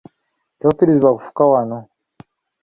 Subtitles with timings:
[0.59, 1.77] Tokkirizibwa kufuka wano.